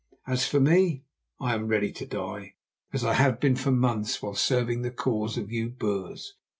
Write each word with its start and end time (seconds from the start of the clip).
As 0.25 0.47
for 0.47 0.59
me, 0.59 1.03
I 1.39 1.53
am 1.53 1.67
ready 1.67 1.91
to 1.91 2.07
die, 2.07 2.55
as 2.91 3.03
I 3.03 3.13
have 3.13 3.39
been 3.39 3.55
for 3.55 3.69
months 3.69 4.19
while 4.19 4.33
serving 4.33 4.81
the 4.81 4.89
cause 4.89 5.37
of 5.37 5.51
you 5.51 5.69
Boers. 5.69 6.33